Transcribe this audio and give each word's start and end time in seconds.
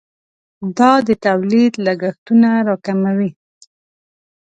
دا 0.77 0.91
د 1.07 1.09
تولید 1.25 1.73
لګښتونه 1.85 2.49
راکموي. 2.67 3.31